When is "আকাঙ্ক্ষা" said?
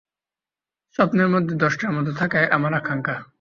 2.73-3.15